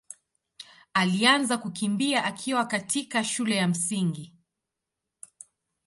[0.93, 4.33] alianza kukimbia akiwa katika shule ya Msingi.